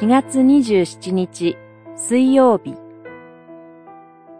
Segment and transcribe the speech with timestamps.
[0.00, 1.58] 4月27日
[1.94, 2.74] 水曜日。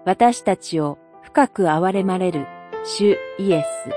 [0.06, 2.46] 私たちを深く憐れまれる
[2.82, 3.90] 主イエス。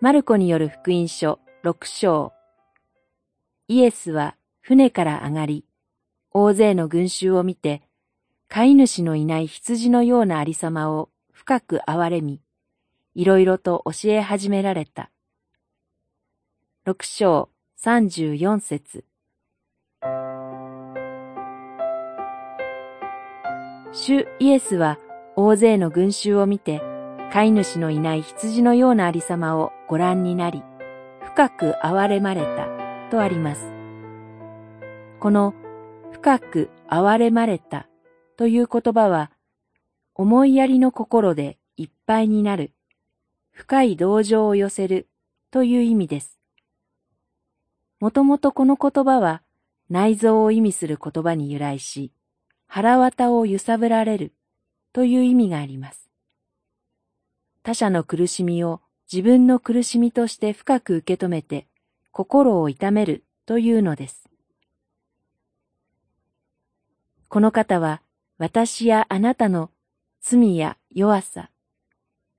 [0.00, 2.32] マルコによる福音書6章。
[3.68, 5.64] イエスは船から上がり、
[6.32, 7.82] 大勢の群衆を見て、
[8.48, 12.40] 飼い主のいない羊のようなありさまを深く憐れみ、
[13.14, 15.12] いろいろと教え始められた。
[16.84, 17.51] 六章。
[17.84, 19.04] 三十四節
[23.90, 25.00] 主イエスは
[25.34, 26.80] 大勢の群衆を見て、
[27.32, 30.62] 飼い主のいない羊のようなありさまをご覧になり、
[31.24, 32.68] 深く憐れまれた
[33.10, 33.62] とあります。
[35.18, 35.52] この
[36.12, 37.88] 深く憐れまれた
[38.36, 39.32] という言葉は、
[40.14, 42.74] 思いやりの心でいっぱいになる、
[43.50, 45.08] 深い同情を寄せる
[45.50, 46.41] という意味です。
[48.02, 49.42] もともとこの言葉は
[49.88, 52.10] 内臓を意味する言葉に由来し、
[52.66, 54.32] 腹渡を揺さぶられる
[54.92, 56.10] という意味があります。
[57.62, 58.80] 他者の苦しみを
[59.10, 61.68] 自分の苦しみとして深く受け止めて
[62.10, 64.28] 心を痛めるというのです。
[67.28, 68.02] この方は
[68.36, 69.70] 私やあなたの
[70.20, 71.50] 罪や弱さ、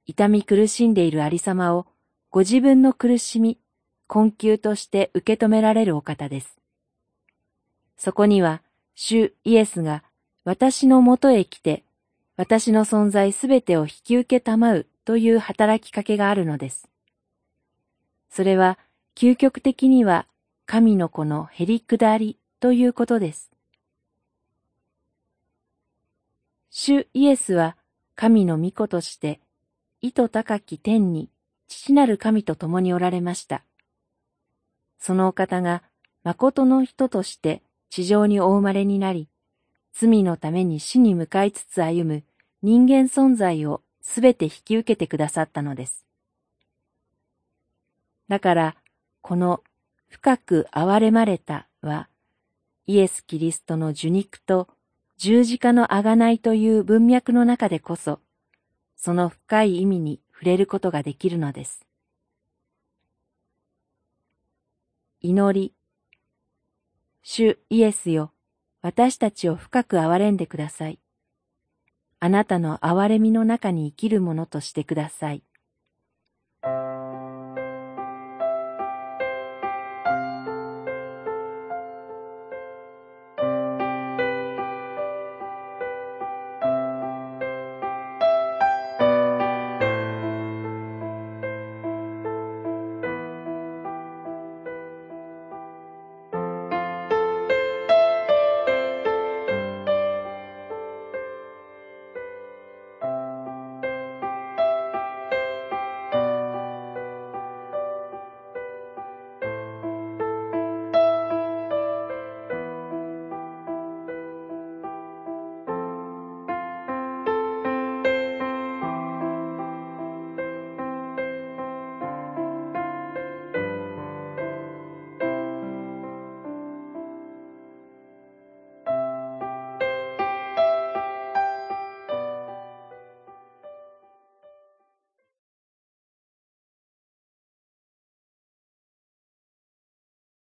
[0.05, 1.87] 痛み苦しんでいるありさまを
[2.31, 3.59] ご自分の苦しみ、
[4.07, 6.59] 困窮として受け止められるお方です。
[7.97, 8.61] そこには、
[8.95, 10.03] 主イエスが
[10.43, 11.83] 私のもとへ来て、
[12.35, 16.89] 私の存在すべてを引き受けたまうという働きかけがあるのです。
[18.29, 18.77] それは、
[19.15, 20.27] 究極的には
[20.65, 23.51] 神の子のへりくだりということです。
[26.71, 27.77] 主イエスは
[28.15, 29.39] 神の御子として、
[30.01, 31.29] 意図高き天に
[31.67, 33.63] 父なる神と共におられました。
[35.05, 35.83] そのお方が
[36.23, 39.27] 誠の人として地上にお生まれになり、
[39.91, 42.23] 罪のために死に向かいつつ歩む
[42.61, 46.05] 人間存在をすべて引き受けてくださったのです。
[48.29, 48.77] だから、
[49.19, 49.61] この
[50.07, 52.07] 深く憐れまれたは、
[52.87, 54.69] イエス・キリストの受肉と
[55.17, 58.21] 十字架のあがないという文脈の中でこそ、
[58.95, 61.85] その深い意味に触れることができるのです。
[65.25, 65.73] 祈り。
[67.21, 68.33] 主イエスよ、
[68.81, 70.99] 私たちを深く憐れんでください。
[72.19, 75.41] あなたの憐れみの中に生きるものとしてください。